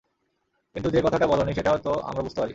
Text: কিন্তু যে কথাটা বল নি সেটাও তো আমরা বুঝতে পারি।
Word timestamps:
কিন্তু 0.75 0.89
যে 0.89 0.99
কথাটা 1.01 1.25
বল 1.27 1.39
নি 1.43 1.51
সেটাও 1.53 1.77
তো 1.77 1.91
আমরা 2.01 2.21
বুঝতে 2.21 2.39
পারি। 2.41 2.49